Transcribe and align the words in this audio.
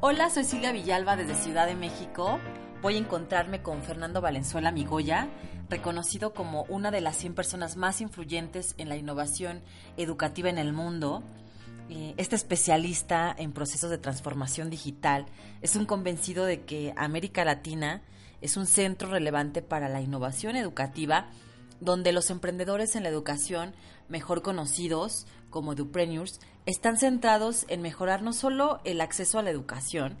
Hola, 0.00 0.28
soy 0.28 0.44
Silvia 0.44 0.70
Villalba 0.70 1.16
desde 1.16 1.34
Ciudad 1.34 1.66
de 1.66 1.74
México. 1.74 2.38
Voy 2.82 2.96
a 2.96 2.98
encontrarme 2.98 3.62
con 3.62 3.82
Fernando 3.82 4.20
Valenzuela 4.20 4.70
Migoya, 4.70 5.28
reconocido 5.70 6.34
como 6.34 6.64
una 6.64 6.90
de 6.90 7.00
las 7.00 7.16
100 7.16 7.34
personas 7.34 7.76
más 7.76 8.02
influyentes 8.02 8.74
en 8.76 8.90
la 8.90 8.96
innovación 8.96 9.62
educativa 9.96 10.50
en 10.50 10.58
el 10.58 10.74
mundo. 10.74 11.22
Eh, 11.88 12.12
este 12.18 12.36
especialista 12.36 13.34
en 13.36 13.52
procesos 13.52 13.90
de 13.90 13.96
transformación 13.96 14.68
digital 14.68 15.24
es 15.62 15.74
un 15.74 15.86
convencido 15.86 16.44
de 16.44 16.60
que 16.66 16.92
América 16.96 17.46
Latina 17.46 18.02
es 18.42 18.58
un 18.58 18.66
centro 18.66 19.08
relevante 19.08 19.62
para 19.62 19.88
la 19.88 20.02
innovación 20.02 20.56
educativa 20.56 21.30
donde 21.80 22.12
los 22.12 22.30
emprendedores 22.30 22.96
en 22.96 23.02
la 23.02 23.08
educación, 23.08 23.74
mejor 24.08 24.42
conocidos 24.42 25.26
como 25.50 25.74
Dupreneurs, 25.74 26.40
están 26.66 26.98
centrados 26.98 27.64
en 27.68 27.82
mejorar 27.82 28.22
no 28.22 28.32
solo 28.32 28.80
el 28.84 29.00
acceso 29.00 29.38
a 29.38 29.42
la 29.42 29.50
educación, 29.50 30.16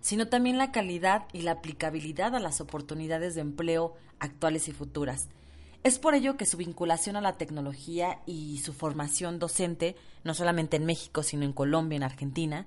sino 0.00 0.28
también 0.28 0.58
la 0.58 0.72
calidad 0.72 1.26
y 1.32 1.42
la 1.42 1.52
aplicabilidad 1.52 2.34
a 2.34 2.40
las 2.40 2.60
oportunidades 2.60 3.34
de 3.34 3.40
empleo 3.40 3.94
actuales 4.18 4.68
y 4.68 4.72
futuras. 4.72 5.28
Es 5.84 5.98
por 5.98 6.14
ello 6.14 6.36
que 6.36 6.46
su 6.46 6.56
vinculación 6.56 7.16
a 7.16 7.20
la 7.20 7.36
tecnología 7.36 8.20
y 8.26 8.58
su 8.58 8.72
formación 8.72 9.38
docente, 9.38 9.96
no 10.24 10.34
solamente 10.34 10.76
en 10.76 10.86
México, 10.86 11.22
sino 11.22 11.44
en 11.44 11.52
Colombia, 11.52 11.96
en 11.96 12.02
Argentina, 12.02 12.66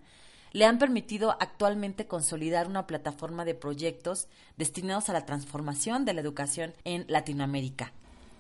le 0.54 0.66
han 0.66 0.80
permitido 0.80 1.32
actualmente 1.40 2.08
consolidar 2.08 2.68
una 2.68 2.88
plataforma 2.88 3.46
de 3.46 3.56
proyectos 3.56 4.28
destinados 4.58 5.10
a 5.10 5.14
la 5.14 5.26
transformación 5.26 6.04
de 6.04 6.14
la 6.14 6.22
educación 6.22 6.74
en 6.84 7.06
Latinoamérica. 7.08 7.94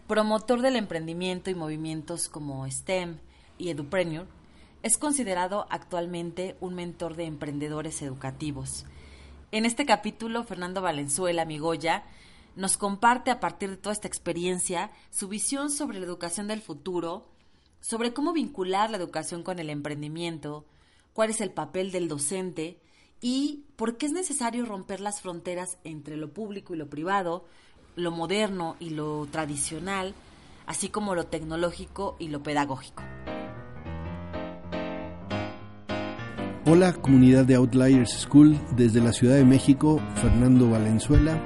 Promotor 0.07 0.61
del 0.61 0.75
emprendimiento 0.75 1.49
y 1.49 1.55
movimientos 1.55 2.27
como 2.27 2.69
STEM 2.69 3.19
y 3.57 3.69
Edupreneur, 3.69 4.27
es 4.83 4.97
considerado 4.97 5.67
actualmente 5.69 6.57
un 6.59 6.73
mentor 6.73 7.15
de 7.15 7.25
emprendedores 7.25 8.01
educativos. 8.01 8.85
En 9.51 9.65
este 9.65 9.85
capítulo, 9.85 10.43
Fernando 10.43 10.81
Valenzuela 10.81 11.45
Migoya 11.45 12.03
nos 12.55 12.77
comparte 12.77 13.31
a 13.31 13.39
partir 13.39 13.69
de 13.69 13.77
toda 13.77 13.93
esta 13.93 14.07
experiencia 14.07 14.91
su 15.09 15.27
visión 15.27 15.69
sobre 15.69 15.99
la 15.99 16.05
educación 16.05 16.47
del 16.47 16.61
futuro, 16.61 17.29
sobre 17.79 18.13
cómo 18.13 18.33
vincular 18.33 18.89
la 18.89 18.97
educación 18.97 19.43
con 19.43 19.59
el 19.59 19.69
emprendimiento, 19.69 20.65
cuál 21.13 21.29
es 21.29 21.41
el 21.41 21.51
papel 21.51 21.91
del 21.91 22.07
docente 22.07 22.81
y 23.21 23.65
por 23.75 23.97
qué 23.97 24.07
es 24.07 24.11
necesario 24.11 24.65
romper 24.65 24.99
las 24.99 25.21
fronteras 25.21 25.77
entre 25.83 26.17
lo 26.17 26.33
público 26.33 26.73
y 26.73 26.77
lo 26.77 26.89
privado, 26.89 27.45
lo 27.95 28.11
moderno 28.11 28.75
y 28.79 28.91
lo 28.91 29.27
tradicional, 29.31 30.13
así 30.65 30.89
como 30.89 31.15
lo 31.15 31.25
tecnológico 31.25 32.15
y 32.19 32.29
lo 32.29 32.41
pedagógico. 32.41 33.03
Hola 36.65 36.93
comunidad 36.93 37.45
de 37.45 37.55
Outliers 37.55 38.11
School, 38.11 38.55
desde 38.75 39.01
la 39.01 39.11
Ciudad 39.11 39.35
de 39.35 39.43
México, 39.43 39.99
Fernando 40.15 40.69
Valenzuela. 40.69 41.41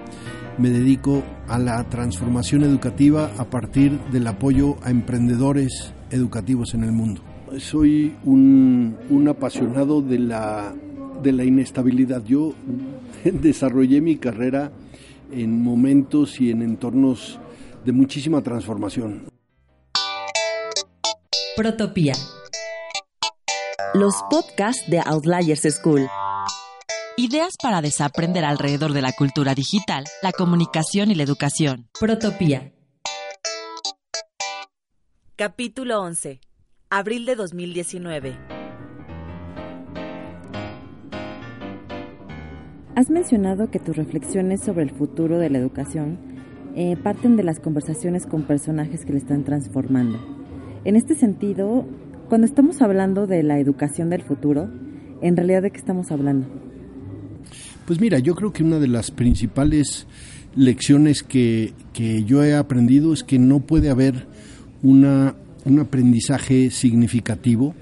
Me 0.57 0.69
dedico 0.69 1.23
a 1.47 1.57
la 1.57 1.83
transformación 1.89 2.63
educativa 2.63 3.31
a 3.37 3.45
partir 3.45 3.99
del 4.11 4.27
apoyo 4.27 4.75
a 4.83 4.91
emprendedores 4.91 5.93
educativos 6.11 6.73
en 6.73 6.83
el 6.83 6.91
mundo. 6.91 7.21
Soy 7.57 8.15
un, 8.23 8.97
un 9.09 9.27
apasionado 9.27 10.01
de 10.01 10.19
la, 10.19 10.75
de 11.23 11.31
la 11.31 11.43
inestabilidad. 11.43 12.23
Yo 12.23 12.53
desarrollé 13.23 14.01
mi 14.01 14.17
carrera 14.17 14.71
en 15.35 15.61
momentos 15.61 16.39
y 16.39 16.49
en 16.51 16.61
entornos 16.61 17.39
de 17.83 17.91
muchísima 17.91 18.41
transformación. 18.41 19.27
Protopía. 21.55 22.13
Los 23.93 24.15
podcasts 24.29 24.89
de 24.89 24.99
Outliers 24.99 25.61
School. 25.61 26.07
Ideas 27.17 27.53
para 27.61 27.81
desaprender 27.81 28.43
alrededor 28.43 28.91
de 28.93 29.01
la 29.01 29.13
cultura 29.13 29.55
digital, 29.55 30.03
la 30.21 30.31
comunicación 30.31 31.11
y 31.11 31.15
la 31.15 31.23
educación. 31.23 31.87
Protopía. 31.97 32.73
Capítulo 35.37 36.01
11. 36.01 36.39
Abril 36.89 37.25
de 37.25 37.35
2019. 37.35 38.54
Has 42.95 43.09
mencionado 43.09 43.69
que 43.69 43.79
tus 43.79 43.97
reflexiones 43.97 44.61
sobre 44.61 44.83
el 44.83 44.89
futuro 44.89 45.37
de 45.37 45.49
la 45.49 45.57
educación 45.57 46.17
eh, 46.77 46.95
parten 46.95 47.35
de 47.35 47.43
las 47.43 47.59
conversaciones 47.59 48.25
con 48.25 48.43
personajes 48.43 49.03
que 49.03 49.11
le 49.11 49.17
están 49.17 49.43
transformando. 49.43 50.17
En 50.85 50.95
este 50.95 51.13
sentido, 51.13 51.85
cuando 52.29 52.47
estamos 52.47 52.81
hablando 52.81 53.27
de 53.27 53.43
la 53.43 53.59
educación 53.59 54.09
del 54.09 54.21
futuro, 54.21 54.69
¿en 55.21 55.35
realidad 55.35 55.63
de 55.63 55.71
qué 55.71 55.77
estamos 55.77 56.09
hablando? 56.09 56.47
Pues 57.85 57.99
mira, 57.99 58.19
yo 58.19 58.33
creo 58.33 58.53
que 58.53 58.63
una 58.63 58.79
de 58.79 58.87
las 58.87 59.11
principales 59.11 60.07
lecciones 60.55 61.21
que, 61.21 61.73
que 61.91 62.23
yo 62.23 62.45
he 62.45 62.55
aprendido 62.55 63.11
es 63.11 63.25
que 63.25 63.39
no 63.39 63.59
puede 63.59 63.89
haber 63.89 64.25
una, 64.83 65.35
un 65.65 65.79
aprendizaje 65.79 66.71
significativo 66.71 67.75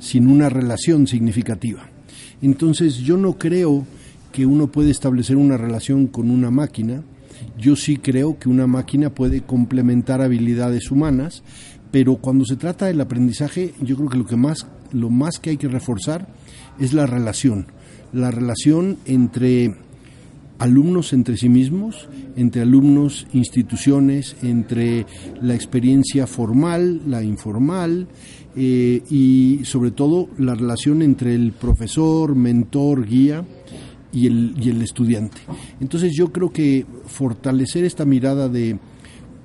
sin 0.00 0.26
una 0.26 0.48
relación 0.48 1.06
significativa. 1.06 1.88
Entonces 2.42 2.96
yo 2.96 3.16
no 3.16 3.38
creo 3.38 3.86
que 4.32 4.46
uno 4.46 4.68
puede 4.68 4.90
establecer 4.90 5.36
una 5.36 5.56
relación 5.56 6.06
con 6.06 6.30
una 6.30 6.50
máquina. 6.50 7.02
Yo 7.58 7.76
sí 7.76 7.96
creo 7.96 8.38
que 8.38 8.48
una 8.48 8.66
máquina 8.66 9.10
puede 9.10 9.42
complementar 9.42 10.20
habilidades 10.20 10.90
humanas, 10.90 11.42
pero 11.90 12.16
cuando 12.16 12.44
se 12.44 12.56
trata 12.56 12.86
del 12.86 13.00
aprendizaje, 13.00 13.74
yo 13.80 13.96
creo 13.96 14.08
que 14.08 14.18
lo 14.18 14.26
que 14.26 14.36
más 14.36 14.66
lo 14.92 15.10
más 15.10 15.38
que 15.38 15.50
hay 15.50 15.56
que 15.56 15.68
reforzar 15.68 16.26
es 16.78 16.92
la 16.92 17.06
relación, 17.06 17.66
la 18.12 18.30
relación 18.30 18.98
entre 19.06 19.74
alumnos 20.58 21.14
entre 21.14 21.36
sí 21.38 21.48
mismos, 21.48 22.08
entre 22.36 22.62
alumnos, 22.62 23.26
instituciones, 23.32 24.36
entre 24.42 25.06
la 25.40 25.54
experiencia 25.54 26.26
formal, 26.26 27.00
la 27.06 27.22
informal 27.22 28.08
eh, 28.56 29.02
y 29.08 29.60
sobre 29.64 29.90
todo 29.90 30.28
la 30.38 30.54
relación 30.54 31.00
entre 31.00 31.34
el 31.34 31.52
profesor, 31.52 32.34
mentor, 32.34 33.06
guía 33.06 33.44
y 34.12 34.26
el, 34.26 34.54
y 34.60 34.70
el 34.70 34.82
estudiante. 34.82 35.40
Entonces 35.80 36.12
yo 36.16 36.32
creo 36.32 36.50
que 36.50 36.86
fortalecer 37.06 37.84
esta 37.84 38.04
mirada 38.04 38.48
de 38.48 38.78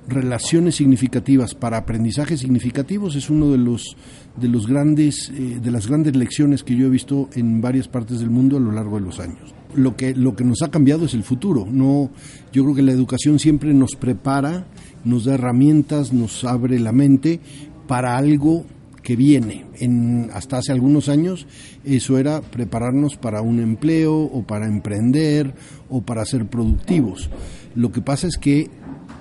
relaciones 0.08 0.76
significativas 0.76 1.54
para 1.54 1.78
aprendizajes 1.78 2.40
significativos 2.40 3.16
es 3.16 3.28
uno 3.28 3.50
de 3.50 3.58
los 3.58 3.96
de 4.36 4.48
los 4.48 4.66
grandes 4.66 5.32
eh, 5.34 5.58
de 5.60 5.70
las 5.70 5.88
grandes 5.88 6.14
lecciones 6.14 6.62
que 6.62 6.76
yo 6.76 6.86
he 6.86 6.90
visto 6.90 7.28
en 7.34 7.60
varias 7.60 7.88
partes 7.88 8.20
del 8.20 8.30
mundo 8.30 8.56
a 8.56 8.60
lo 8.60 8.72
largo 8.72 8.96
de 8.96 9.04
los 9.04 9.18
años. 9.18 9.54
Lo 9.74 9.96
que 9.96 10.14
lo 10.14 10.36
que 10.36 10.44
nos 10.44 10.62
ha 10.62 10.70
cambiado 10.70 11.06
es 11.06 11.14
el 11.14 11.24
futuro. 11.24 11.66
No, 11.68 12.10
yo 12.52 12.62
creo 12.62 12.74
que 12.74 12.82
la 12.82 12.92
educación 12.92 13.38
siempre 13.38 13.74
nos 13.74 13.96
prepara, 13.96 14.66
nos 15.04 15.24
da 15.24 15.34
herramientas, 15.34 16.12
nos 16.12 16.44
abre 16.44 16.78
la 16.78 16.92
mente 16.92 17.40
para 17.88 18.16
algo 18.16 18.64
que 19.06 19.14
viene. 19.14 19.64
En, 19.78 20.30
hasta 20.34 20.58
hace 20.58 20.72
algunos 20.72 21.08
años 21.08 21.46
eso 21.84 22.18
era 22.18 22.40
prepararnos 22.40 23.16
para 23.16 23.40
un 23.40 23.60
empleo 23.60 24.16
o 24.16 24.42
para 24.42 24.66
emprender 24.66 25.54
o 25.88 26.02
para 26.02 26.24
ser 26.24 26.46
productivos. 26.46 27.30
Lo 27.76 27.92
que 27.92 28.02
pasa 28.02 28.26
es 28.26 28.36
que 28.36 28.68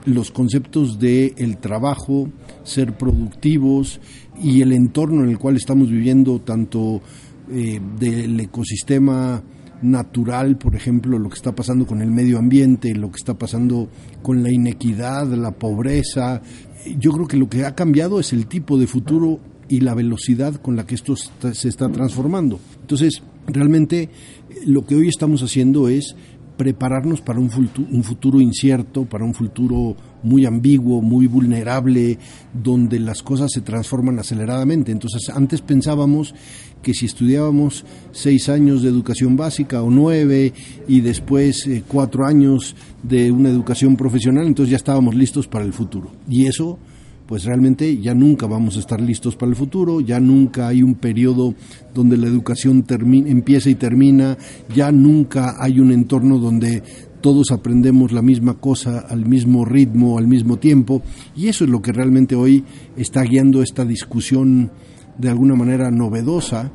los 0.05 0.31
conceptos 0.31 0.97
de 0.97 1.35
el 1.37 1.57
trabajo, 1.57 2.29
ser 2.63 2.97
productivos 2.97 4.01
y 4.41 4.61
el 4.61 4.71
entorno 4.71 5.23
en 5.23 5.29
el 5.29 5.37
cual 5.37 5.55
estamos 5.55 5.91
viviendo, 5.91 6.41
tanto 6.41 7.03
eh, 7.51 7.79
del 7.99 8.39
ecosistema 8.39 9.43
natural, 9.83 10.57
por 10.57 10.75
ejemplo, 10.75 11.19
lo 11.19 11.29
que 11.29 11.35
está 11.35 11.53
pasando 11.53 11.85
con 11.85 12.01
el 12.01 12.09
medio 12.09 12.39
ambiente, 12.39 12.95
lo 12.95 13.11
que 13.11 13.17
está 13.17 13.35
pasando 13.35 13.87
con 14.23 14.41
la 14.41 14.51
inequidad, 14.51 15.27
la 15.27 15.51
pobreza. 15.51 16.41
Yo 16.97 17.11
creo 17.11 17.27
que 17.27 17.37
lo 17.37 17.47
que 17.47 17.65
ha 17.65 17.75
cambiado 17.75 18.19
es 18.19 18.33
el 18.33 18.47
tipo 18.47 18.79
de 18.79 18.87
futuro 18.87 19.39
y 19.69 19.81
la 19.81 19.93
velocidad 19.93 20.55
con 20.55 20.75
la 20.75 20.85
que 20.85 20.95
esto 20.95 21.15
se 21.15 21.67
está 21.67 21.89
transformando. 21.89 22.59
Entonces, 22.81 23.21
realmente 23.47 24.09
lo 24.65 24.85
que 24.85 24.95
hoy 24.95 25.07
estamos 25.07 25.41
haciendo 25.41 25.87
es 25.87 26.15
prepararnos 26.57 27.21
para 27.21 27.39
un 27.39 27.49
futuro, 27.49 27.87
un 27.91 28.03
futuro 28.03 28.39
incierto, 28.39 29.05
para 29.05 29.25
un 29.25 29.33
futuro 29.33 29.95
muy 30.23 30.45
ambiguo, 30.45 31.01
muy 31.01 31.27
vulnerable, 31.27 32.17
donde 32.53 32.99
las 32.99 33.21
cosas 33.21 33.51
se 33.51 33.61
transforman 33.61 34.19
aceleradamente. 34.19 34.91
Entonces, 34.91 35.29
antes 35.29 35.61
pensábamos 35.61 36.33
que 36.81 36.93
si 36.93 37.07
estudiábamos 37.07 37.83
seis 38.11 38.47
años 38.47 38.83
de 38.83 38.89
educación 38.89 39.35
básica 39.35 39.81
o 39.81 39.89
nueve 39.89 40.53
y 40.87 41.01
después 41.01 41.67
eh, 41.67 41.83
cuatro 41.87 42.25
años 42.25 42.75
de 43.03 43.31
una 43.31 43.49
educación 43.49 43.95
profesional, 43.95 44.47
entonces 44.47 44.71
ya 44.71 44.77
estábamos 44.77 45.15
listos 45.15 45.47
para 45.47 45.65
el 45.65 45.73
futuro. 45.73 46.11
Y 46.29 46.45
eso 46.45 46.79
pues 47.27 47.45
realmente 47.45 47.97
ya 47.97 48.13
nunca 48.13 48.45
vamos 48.45 48.77
a 48.77 48.79
estar 48.79 49.01
listos 49.01 49.35
para 49.35 49.49
el 49.49 49.55
futuro, 49.55 50.01
ya 50.01 50.19
nunca 50.19 50.67
hay 50.67 50.83
un 50.83 50.95
periodo 50.95 51.55
donde 51.93 52.17
la 52.17 52.27
educación 52.27 52.85
empieza 52.89 53.69
y 53.69 53.75
termina, 53.75 54.37
ya 54.73 54.91
nunca 54.91 55.55
hay 55.59 55.79
un 55.79 55.91
entorno 55.91 56.37
donde 56.37 56.83
todos 57.21 57.51
aprendemos 57.51 58.11
la 58.11 58.21
misma 58.21 58.55
cosa 58.55 58.99
al 58.99 59.25
mismo 59.25 59.65
ritmo, 59.65 60.19
al 60.19 60.27
mismo 60.27 60.57
tiempo, 60.57 61.01
y 61.35 61.47
eso 61.47 61.63
es 61.63 61.69
lo 61.71 61.81
que 61.81 61.91
realmente 61.91 62.35
hoy 62.35 62.63
está 62.95 63.23
guiando 63.23 63.63
esta 63.63 63.83
discusión 63.83 64.71
de 65.17 65.29
alguna 65.29 65.55
manera 65.55 65.89
novedosa, 65.89 66.71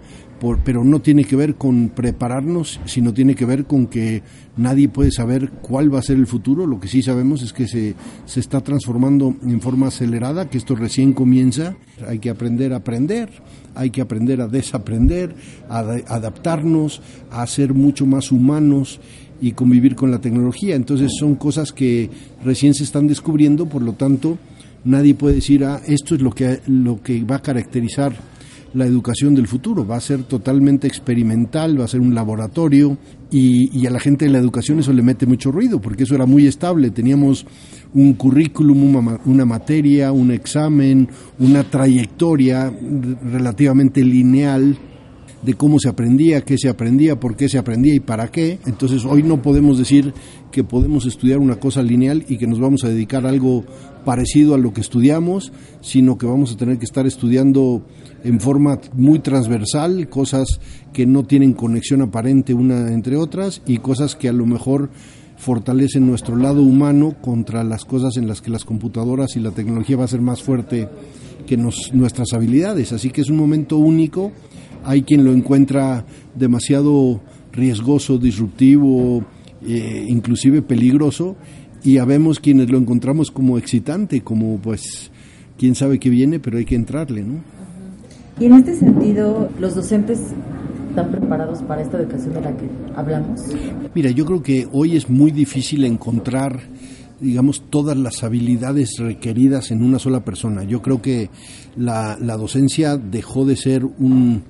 pero 0.64 0.84
no 0.84 1.00
tiene 1.00 1.24
que 1.24 1.36
ver 1.36 1.56
con 1.56 1.90
prepararnos, 1.90 2.80
sino 2.86 3.12
tiene 3.12 3.34
que 3.34 3.44
ver 3.44 3.64
con 3.66 3.86
que 3.86 4.22
nadie 4.56 4.88
puede 4.88 5.10
saber 5.10 5.50
cuál 5.50 5.92
va 5.92 5.98
a 5.98 6.02
ser 6.02 6.16
el 6.16 6.26
futuro. 6.26 6.66
Lo 6.66 6.80
que 6.80 6.88
sí 6.88 7.02
sabemos 7.02 7.42
es 7.42 7.52
que 7.52 7.68
se, 7.68 7.94
se 8.24 8.40
está 8.40 8.60
transformando 8.62 9.34
en 9.42 9.60
forma 9.60 9.88
acelerada, 9.88 10.48
que 10.48 10.58
esto 10.58 10.74
recién 10.74 11.12
comienza. 11.12 11.76
Hay 12.08 12.18
que 12.18 12.30
aprender 12.30 12.72
a 12.72 12.76
aprender, 12.76 13.28
hay 13.74 13.90
que 13.90 14.00
aprender 14.00 14.40
a 14.40 14.48
desaprender, 14.48 15.34
a 15.68 15.78
adaptarnos, 15.78 17.02
a 17.30 17.46
ser 17.46 17.74
mucho 17.74 18.06
más 18.06 18.32
humanos 18.32 19.00
y 19.42 19.52
convivir 19.52 19.94
con 19.94 20.10
la 20.10 20.20
tecnología. 20.20 20.74
Entonces 20.74 21.12
son 21.18 21.34
cosas 21.34 21.72
que 21.72 22.08
recién 22.42 22.74
se 22.74 22.84
están 22.84 23.06
descubriendo, 23.06 23.66
por 23.66 23.82
lo 23.82 23.92
tanto 23.92 24.38
nadie 24.84 25.14
puede 25.14 25.36
decir, 25.36 25.64
ah, 25.64 25.80
esto 25.86 26.14
es 26.14 26.22
lo 26.22 26.30
que, 26.30 26.60
lo 26.66 27.02
que 27.02 27.22
va 27.24 27.36
a 27.36 27.42
caracterizar 27.42 28.29
la 28.74 28.86
educación 28.86 29.34
del 29.34 29.46
futuro. 29.46 29.86
Va 29.86 29.96
a 29.96 30.00
ser 30.00 30.24
totalmente 30.24 30.86
experimental, 30.86 31.78
va 31.80 31.84
a 31.84 31.88
ser 31.88 32.00
un 32.00 32.14
laboratorio 32.14 32.96
y, 33.30 33.86
a 33.86 33.90
la 33.90 34.00
gente 34.00 34.24
de 34.24 34.30
la 34.30 34.38
educación 34.38 34.80
eso 34.80 34.92
le 34.92 35.02
mete 35.02 35.26
mucho 35.26 35.50
ruido 35.50 35.80
porque 35.80 36.04
eso 36.04 36.14
era 36.14 36.26
muy 36.26 36.46
estable. 36.46 36.90
Teníamos 36.90 37.46
un 37.94 38.14
currículum, 38.14 39.18
una 39.24 39.44
materia, 39.44 40.12
un 40.12 40.30
examen, 40.30 41.08
una 41.38 41.64
trayectoria 41.64 42.72
relativamente 43.22 44.02
lineal 44.04 44.78
de 45.42 45.54
cómo 45.54 45.78
se 45.78 45.88
aprendía, 45.88 46.42
qué 46.42 46.58
se 46.58 46.68
aprendía, 46.68 47.18
por 47.18 47.36
qué 47.36 47.48
se 47.48 47.58
aprendía 47.58 47.94
y 47.94 48.00
para 48.00 48.28
qué. 48.30 48.58
Entonces 48.66 49.04
hoy 49.04 49.22
no 49.22 49.42
podemos 49.42 49.78
decir 49.78 50.12
que 50.50 50.64
podemos 50.64 51.06
estudiar 51.06 51.38
una 51.38 51.56
cosa 51.56 51.82
lineal 51.82 52.24
y 52.28 52.36
que 52.36 52.46
nos 52.46 52.60
vamos 52.60 52.84
a 52.84 52.88
dedicar 52.88 53.26
a 53.26 53.30
algo 53.30 53.64
parecido 54.04 54.54
a 54.54 54.58
lo 54.58 54.72
que 54.72 54.80
estudiamos, 54.80 55.52
sino 55.80 56.18
que 56.18 56.26
vamos 56.26 56.52
a 56.52 56.56
tener 56.56 56.78
que 56.78 56.84
estar 56.84 57.06
estudiando 57.06 57.82
en 58.24 58.40
forma 58.40 58.80
muy 58.94 59.20
transversal 59.20 60.08
cosas 60.08 60.60
que 60.92 61.06
no 61.06 61.24
tienen 61.24 61.52
conexión 61.52 62.02
aparente 62.02 62.52
una 62.54 62.92
entre 62.92 63.16
otras 63.16 63.62
y 63.66 63.78
cosas 63.78 64.16
que 64.16 64.28
a 64.28 64.32
lo 64.32 64.46
mejor 64.46 64.90
fortalecen 65.36 66.06
nuestro 66.06 66.36
lado 66.36 66.62
humano 66.62 67.16
contra 67.22 67.64
las 67.64 67.86
cosas 67.86 68.18
en 68.18 68.28
las 68.28 68.42
que 68.42 68.50
las 68.50 68.64
computadoras 68.64 69.36
y 69.36 69.40
la 69.40 69.52
tecnología 69.52 69.96
va 69.96 70.04
a 70.04 70.08
ser 70.08 70.20
más 70.20 70.42
fuerte 70.42 70.88
que 71.46 71.56
nuestras 71.56 72.34
habilidades. 72.34 72.92
Así 72.92 73.08
que 73.10 73.22
es 73.22 73.30
un 73.30 73.38
momento 73.38 73.78
único 73.78 74.32
hay 74.84 75.02
quien 75.02 75.24
lo 75.24 75.32
encuentra 75.32 76.04
demasiado 76.34 77.20
riesgoso, 77.52 78.18
disruptivo, 78.18 79.24
eh, 79.66 80.06
inclusive 80.08 80.62
peligroso, 80.62 81.36
y 81.82 81.98
habemos 81.98 82.40
quienes 82.40 82.70
lo 82.70 82.78
encontramos 82.78 83.30
como 83.30 83.58
excitante, 83.58 84.20
como 84.20 84.58
pues 84.58 85.10
quién 85.58 85.74
sabe 85.74 85.98
qué 85.98 86.10
viene, 86.10 86.38
pero 86.38 86.58
hay 86.58 86.64
que 86.64 86.74
entrarle, 86.74 87.22
¿no? 87.22 87.42
Y 88.38 88.46
en 88.46 88.54
este 88.54 88.74
sentido, 88.74 89.50
los 89.58 89.74
docentes 89.74 90.18
están 90.88 91.10
preparados 91.10 91.62
para 91.62 91.82
esta 91.82 91.98
educación 91.98 92.34
de 92.34 92.40
la 92.40 92.56
que 92.56 92.68
hablamos. 92.96 93.40
Mira, 93.94 94.10
yo 94.10 94.24
creo 94.24 94.42
que 94.42 94.66
hoy 94.72 94.96
es 94.96 95.08
muy 95.08 95.30
difícil 95.30 95.84
encontrar 95.84 96.60
digamos, 97.20 97.62
todas 97.70 97.96
las 97.96 98.22
habilidades 98.22 98.98
requeridas 98.98 99.70
en 99.70 99.82
una 99.82 99.98
sola 99.98 100.24
persona. 100.24 100.64
Yo 100.64 100.82
creo 100.82 101.02
que 101.02 101.30
la, 101.76 102.16
la 102.20 102.36
docencia 102.36 102.96
dejó 102.96 103.44
de 103.44 103.56
ser 103.56 103.84
un, 103.84 104.42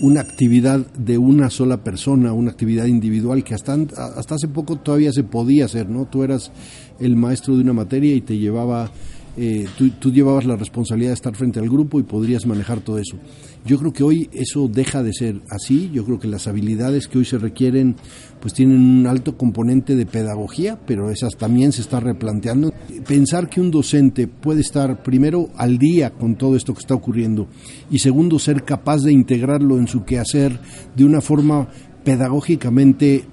una 0.00 0.20
actividad 0.20 0.84
de 0.94 1.16
una 1.16 1.48
sola 1.48 1.84
persona, 1.84 2.32
una 2.32 2.50
actividad 2.50 2.86
individual 2.86 3.44
que 3.44 3.54
hasta, 3.54 3.74
hasta 3.74 4.34
hace 4.34 4.48
poco 4.48 4.76
todavía 4.76 5.12
se 5.12 5.22
podía 5.22 5.66
hacer, 5.66 5.88
¿no? 5.88 6.06
Tú 6.06 6.24
eras 6.24 6.50
el 6.98 7.16
maestro 7.16 7.54
de 7.54 7.62
una 7.62 7.72
materia 7.72 8.14
y 8.14 8.20
te 8.20 8.36
llevaba 8.36 8.90
eh, 9.36 9.66
tú, 9.78 10.12
llevabas 10.12 10.44
la 10.44 10.56
responsabilidad 10.56 11.10
de 11.10 11.14
estar 11.14 11.34
frente 11.34 11.58
al 11.58 11.68
grupo 11.68 11.98
y 11.98 12.02
podrías 12.02 12.44
manejar 12.46 12.80
todo 12.80 12.98
eso. 12.98 13.16
Yo 13.64 13.78
creo 13.78 13.92
que 13.92 14.02
hoy 14.02 14.28
eso 14.32 14.68
deja 14.68 15.02
de 15.04 15.12
ser 15.12 15.40
así, 15.48 15.90
yo 15.92 16.04
creo 16.04 16.18
que 16.18 16.26
las 16.26 16.48
habilidades 16.48 17.06
que 17.06 17.18
hoy 17.18 17.24
se 17.24 17.38
requieren 17.38 17.94
pues 18.40 18.54
tienen 18.54 18.80
un 18.80 19.06
alto 19.06 19.36
componente 19.36 19.94
de 19.94 20.04
pedagogía, 20.04 20.80
pero 20.84 21.10
esas 21.10 21.36
también 21.36 21.70
se 21.70 21.80
está 21.80 22.00
replanteando. 22.00 22.72
Pensar 23.06 23.48
que 23.48 23.60
un 23.60 23.70
docente 23.70 24.26
puede 24.26 24.62
estar 24.62 25.04
primero 25.04 25.50
al 25.56 25.78
día 25.78 26.10
con 26.10 26.34
todo 26.34 26.56
esto 26.56 26.74
que 26.74 26.80
está 26.80 26.94
ocurriendo 26.94 27.46
y 27.88 28.00
segundo 28.00 28.40
ser 28.40 28.64
capaz 28.64 29.02
de 29.02 29.12
integrarlo 29.12 29.78
en 29.78 29.86
su 29.86 30.04
quehacer 30.04 30.58
de 30.96 31.04
una 31.04 31.20
forma 31.20 31.68
pedagógicamente 32.04 33.26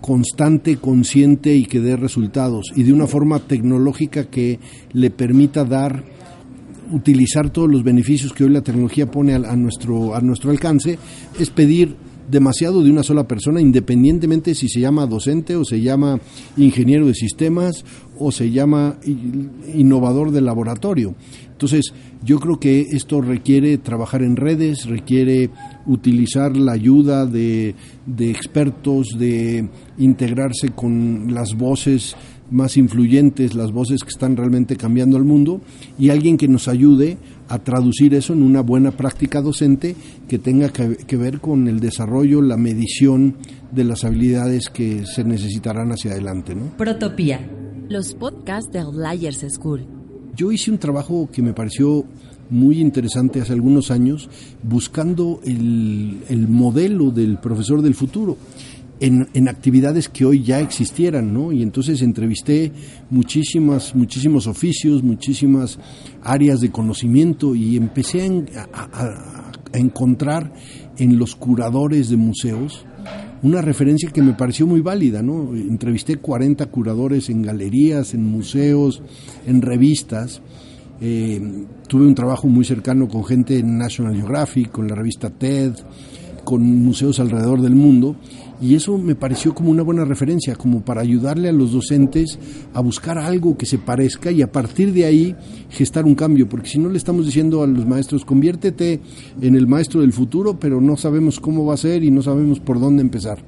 constante, 0.00 0.76
consciente 0.76 1.54
y 1.54 1.66
que 1.66 1.80
dé 1.80 1.96
resultados 1.96 2.72
y 2.74 2.82
de 2.82 2.92
una 2.92 3.06
forma 3.06 3.38
tecnológica 3.40 4.24
que 4.28 4.58
le 4.92 5.10
permita 5.10 5.64
dar 5.64 6.02
utilizar 6.90 7.50
todos 7.50 7.70
los 7.70 7.82
beneficios 7.82 8.32
que 8.32 8.44
hoy 8.44 8.50
la 8.50 8.62
tecnología 8.62 9.10
pone 9.10 9.34
a, 9.34 9.56
nuestro 9.56 10.14
a 10.14 10.20
nuestro 10.20 10.50
alcance 10.50 10.98
es 11.38 11.50
pedir 11.50 11.96
demasiado 12.30 12.82
de 12.82 12.90
una 12.90 13.02
sola 13.02 13.26
persona, 13.26 13.60
independientemente 13.60 14.54
si 14.54 14.68
se 14.68 14.80
llama 14.80 15.06
docente 15.06 15.56
o 15.56 15.64
se 15.64 15.80
llama 15.80 16.20
ingeniero 16.56 17.06
de 17.06 17.14
sistemas 17.14 17.84
o 18.18 18.30
se 18.32 18.50
llama 18.50 18.98
innovador 19.74 20.30
de 20.30 20.40
laboratorio. 20.40 21.14
Entonces, 21.50 21.92
yo 22.22 22.38
creo 22.38 22.60
que 22.60 22.82
esto 22.92 23.20
requiere 23.20 23.78
trabajar 23.78 24.22
en 24.22 24.36
redes, 24.36 24.86
requiere 24.86 25.50
utilizar 25.86 26.56
la 26.56 26.72
ayuda 26.72 27.26
de, 27.26 27.74
de 28.06 28.30
expertos, 28.30 29.08
de 29.18 29.68
integrarse 29.98 30.68
con 30.68 31.32
las 31.34 31.56
voces 31.56 32.14
más 32.50 32.76
influyentes, 32.76 33.54
las 33.54 33.72
voces 33.72 34.02
que 34.02 34.10
están 34.10 34.36
realmente 34.36 34.76
cambiando 34.76 35.16
el 35.16 35.24
mundo, 35.24 35.60
y 35.98 36.10
alguien 36.10 36.36
que 36.36 36.48
nos 36.48 36.68
ayude 36.68 37.18
a 37.48 37.58
traducir 37.58 38.14
eso 38.14 38.32
en 38.32 38.42
una 38.42 38.60
buena 38.60 38.90
práctica 38.90 39.40
docente 39.40 39.96
que 40.28 40.38
tenga 40.38 40.68
que, 40.70 41.16
ver 41.16 41.40
con 41.40 41.66
el 41.68 41.80
desarrollo, 41.80 42.42
la 42.42 42.56
medición 42.56 43.36
de 43.72 43.84
las 43.84 44.04
habilidades 44.04 44.68
que 44.68 45.04
se 45.06 45.24
necesitarán 45.24 45.90
hacia 45.90 46.12
adelante. 46.12 46.54
¿no? 46.54 46.76
Protopía, 46.76 47.50
los 47.88 48.14
podcasts 48.14 48.70
de 48.72 48.80
Outliers 48.80 49.44
School. 49.48 49.86
Yo 50.36 50.52
hice 50.52 50.70
un 50.70 50.78
trabajo 50.78 51.28
que 51.32 51.42
me 51.42 51.52
pareció 51.54 52.04
muy 52.50 52.80
interesante 52.80 53.40
hace 53.40 53.52
algunos 53.52 53.90
años 53.90 54.28
buscando 54.62 55.40
el, 55.44 56.22
el 56.28 56.48
modelo 56.48 57.10
del 57.10 57.38
profesor 57.38 57.82
del 57.82 57.94
futuro 57.94 58.36
en, 59.00 59.48
actividades 59.48 60.08
que 60.08 60.24
hoy 60.24 60.42
ya 60.42 60.60
existieran, 60.60 61.32
¿no? 61.32 61.52
Y 61.52 61.62
entonces 61.62 62.02
entrevisté 62.02 62.72
muchísimas, 63.10 63.94
muchísimos 63.94 64.46
oficios, 64.46 65.02
muchísimas 65.02 65.78
áreas 66.22 66.60
de 66.60 66.70
conocimiento 66.70 67.54
y 67.54 67.76
empecé 67.76 68.28
a, 68.72 69.52
encontrar 69.74 70.52
en 70.96 71.18
los 71.18 71.36
curadores 71.36 72.08
de 72.08 72.16
museos 72.16 72.86
una 73.42 73.60
referencia 73.60 74.10
que 74.10 74.22
me 74.22 74.32
pareció 74.32 74.66
muy 74.66 74.80
válida, 74.80 75.22
¿no? 75.22 75.54
Entrevisté 75.54 76.16
40 76.16 76.66
curadores 76.66 77.28
en 77.28 77.42
galerías, 77.42 78.14
en 78.14 78.24
museos, 78.24 79.02
en 79.46 79.62
revistas. 79.62 80.40
Eh, 81.00 81.40
tuve 81.86 82.06
un 82.06 82.14
trabajo 82.14 82.48
muy 82.48 82.64
cercano 82.64 83.06
con 83.08 83.24
gente 83.24 83.58
en 83.58 83.78
National 83.78 84.16
Geographic, 84.16 84.72
con 84.72 84.88
la 84.88 84.96
revista 84.96 85.30
TED, 85.30 85.74
con 86.44 86.62
museos 86.64 87.20
alrededor 87.20 87.60
del 87.60 87.76
mundo 87.76 88.16
y 88.60 88.74
eso 88.74 88.98
me 88.98 89.14
pareció 89.14 89.54
como 89.54 89.70
una 89.70 89.82
buena 89.82 90.04
referencia, 90.04 90.56
como 90.56 90.80
para 90.82 91.00
ayudarle 91.00 91.48
a 91.48 91.52
los 91.52 91.72
docentes 91.72 92.38
a 92.74 92.80
buscar 92.80 93.18
algo 93.18 93.56
que 93.56 93.66
se 93.66 93.78
parezca 93.78 94.30
y 94.30 94.42
a 94.42 94.50
partir 94.50 94.92
de 94.92 95.04
ahí 95.04 95.36
gestar 95.70 96.04
un 96.04 96.14
cambio, 96.14 96.48
porque 96.48 96.68
si 96.68 96.78
no 96.78 96.88
le 96.88 96.98
estamos 96.98 97.26
diciendo 97.26 97.62
a 97.62 97.66
los 97.66 97.86
maestros, 97.86 98.24
conviértete 98.24 99.00
en 99.40 99.54
el 99.54 99.66
maestro 99.66 100.00
del 100.00 100.12
futuro, 100.12 100.58
pero 100.58 100.80
no 100.80 100.96
sabemos 100.96 101.40
cómo 101.40 101.64
va 101.64 101.74
a 101.74 101.78
ser 101.78 102.02
y 102.02 102.10
no 102.10 102.22
sabemos 102.22 102.60
por 102.60 102.80
dónde 102.80 103.02
empezar. 103.02 103.38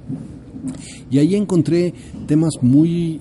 Y 1.11 1.19
ahí 1.19 1.35
encontré 1.35 1.93
temas 2.27 2.55
muy 2.63 3.21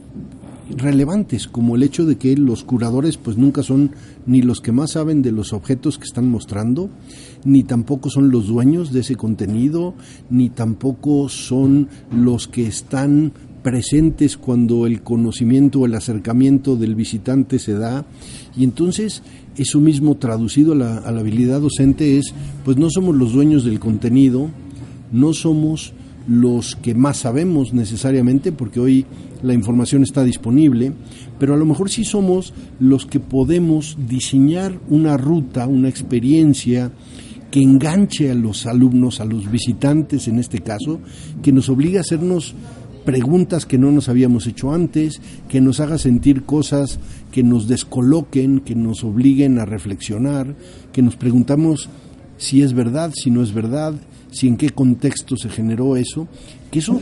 relevantes, 0.76 1.48
como 1.48 1.76
el 1.76 1.84
hecho 1.84 2.06
de 2.06 2.18
que 2.18 2.36
los 2.38 2.64
curadores 2.64 3.18
pues 3.18 3.38
nunca 3.38 3.64
son 3.64 3.92
ni 4.26 4.42
los 4.42 4.62
que 4.62 4.72
más 4.72 4.92
saben 4.92 5.22
de 5.22 5.32
los 5.32 5.54
objetos 5.54 5.98
que 5.98 6.06
están 6.06 6.30
mostrando, 6.30 6.90
ni 7.44 7.64
tampoco 7.64 8.10
son 8.10 8.32
los 8.32 8.48
dueños 8.48 8.92
de 8.92 9.02
ese 9.02 9.16
contenido, 9.16 9.94
ni 10.30 10.50
tampoco 10.50 11.30
son 11.30 11.90
los 12.12 12.48
que 12.48 12.68
están 12.68 13.34
presentes 13.64 14.38
cuando 14.38 14.86
el 14.86 15.02
conocimiento 15.02 15.82
o 15.82 15.86
el 15.86 15.96
acercamiento 15.96 16.76
del 16.76 16.96
visitante 16.96 17.60
se 17.60 17.74
da. 17.74 18.06
Y 18.56 18.64
entonces 18.64 19.22
eso 19.58 19.80
mismo 19.80 20.16
traducido 20.16 20.74
a 20.74 20.76
la, 20.76 20.98
a 20.98 21.12
la 21.12 21.20
habilidad 21.20 21.62
docente 21.62 22.18
es 22.18 22.34
pues 22.64 22.78
no 22.78 22.90
somos 22.90 23.16
los 23.16 23.34
dueños 23.34 23.66
del 23.66 23.80
contenido, 23.80 24.50
no 25.12 25.34
somos 25.34 25.94
los 26.30 26.76
que 26.76 26.94
más 26.94 27.18
sabemos 27.18 27.74
necesariamente, 27.74 28.52
porque 28.52 28.80
hoy 28.80 29.06
la 29.42 29.54
información 29.54 30.04
está 30.04 30.24
disponible, 30.24 30.94
pero 31.40 31.56
a 31.56 31.58
lo 31.58 31.66
mejor 31.66 31.90
sí 31.90 32.06
somos 32.06 32.54
los 32.80 33.08
que 33.08 33.20
podemos 33.20 33.98
diseñar 34.08 34.80
una 34.90 35.18
ruta, 35.18 35.66
una 35.66 35.90
experiencia 35.90 36.92
que 37.50 37.62
enganche 37.62 38.30
a 38.30 38.36
los 38.36 38.68
alumnos, 38.68 39.20
a 39.22 39.26
los 39.26 39.50
visitantes 39.50 40.28
en 40.28 40.38
este 40.38 40.60
caso, 40.60 41.00
que 41.42 41.52
nos 41.52 41.68
obligue 41.68 41.98
a 41.98 42.02
hacernos 42.02 42.54
preguntas 43.06 43.66
que 43.66 43.80
no 43.80 43.92
nos 43.92 44.08
habíamos 44.08 44.46
hecho 44.46 44.72
antes, 44.72 45.20
que 45.48 45.62
nos 45.62 45.80
haga 45.80 45.98
sentir 45.98 46.44
cosas 46.44 47.00
que 47.32 47.42
nos 47.42 47.68
descoloquen, 47.68 48.60
que 48.60 48.76
nos 48.76 49.04
obliguen 49.04 49.58
a 49.58 49.66
reflexionar, 49.66 50.56
que 50.94 51.02
nos 51.02 51.16
preguntamos 51.16 51.90
si 52.38 52.62
es 52.62 52.74
verdad, 52.74 53.12
si 53.16 53.32
no 53.32 53.42
es 53.42 53.52
verdad, 53.52 53.96
si 54.32 54.48
en 54.48 54.58
qué 54.58 54.70
contexto 54.70 55.36
se 55.36 55.50
generó 55.50 55.96
eso, 55.96 56.28
que 56.72 56.80
eso, 56.80 57.02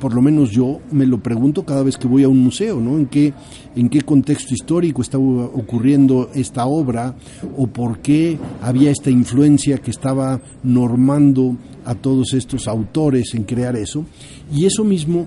por 0.00 0.12
lo 0.14 0.20
menos 0.20 0.50
yo 0.50 0.80
me 0.90 1.06
lo 1.06 1.22
pregunto 1.22 1.64
cada 1.64 1.82
vez 1.82 1.96
que 1.96 2.08
voy 2.08 2.24
a 2.24 2.28
un 2.28 2.42
museo, 2.42 2.80
¿no? 2.80 2.98
En 2.98 3.06
qué, 3.06 3.32
en 3.76 3.88
qué 3.88 4.02
contexto 4.02 4.54
histórico 4.54 5.02
estaba 5.02 5.24
ocurriendo 5.24 6.30
esta 6.34 6.66
obra 6.66 7.14
o 7.56 7.68
por 7.68 7.98
qué 7.98 8.38
había 8.60 8.90
esta 8.90 9.10
influencia 9.10 9.78
que 9.78 9.92
estaba 9.92 10.40
normando 10.64 11.56
a 11.84 11.94
todos 11.94 12.34
estos 12.34 12.66
autores 12.66 13.34
en 13.34 13.44
crear 13.44 13.76
eso. 13.76 14.04
Y 14.52 14.64
eso 14.64 14.82
mismo 14.82 15.26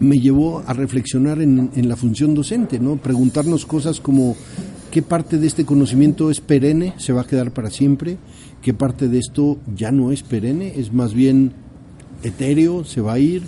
me 0.00 0.16
llevó 0.16 0.62
a 0.66 0.74
reflexionar 0.74 1.40
en, 1.40 1.70
en 1.74 1.88
la 1.88 1.96
función 1.96 2.34
docente, 2.34 2.78
¿no? 2.78 2.96
Preguntarnos 2.96 3.64
cosas 3.64 4.00
como 4.00 4.36
qué 4.98 5.02
parte 5.02 5.38
de 5.38 5.46
este 5.46 5.64
conocimiento 5.64 6.28
es 6.28 6.40
perenne, 6.40 6.92
se 6.96 7.12
va 7.12 7.20
a 7.20 7.24
quedar 7.24 7.52
para 7.52 7.70
siempre, 7.70 8.16
qué 8.60 8.74
parte 8.74 9.06
de 9.06 9.20
esto 9.20 9.56
ya 9.72 9.92
no 9.92 10.10
es 10.10 10.24
perenne, 10.24 10.72
es 10.74 10.92
más 10.92 11.14
bien 11.14 11.52
etéreo, 12.24 12.84
se 12.84 13.00
va 13.00 13.12
a 13.12 13.20
ir, 13.20 13.44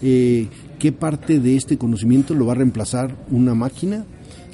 eh, 0.00 0.46
qué 0.78 0.92
parte 0.92 1.40
de 1.40 1.56
este 1.56 1.76
conocimiento 1.76 2.34
lo 2.34 2.46
va 2.46 2.52
a 2.52 2.54
reemplazar 2.54 3.16
una 3.32 3.52
máquina, 3.52 4.04